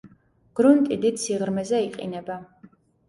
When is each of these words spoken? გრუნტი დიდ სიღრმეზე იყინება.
გრუნტი 0.59 0.97
დიდ 1.03 1.21
სიღრმეზე 1.25 1.85
იყინება. 1.89 2.39